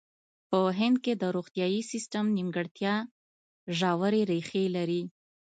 [0.49, 2.95] په هند کې د روغتیايي سیستم نیمګړتیا
[3.77, 5.03] ژورې ریښې لري.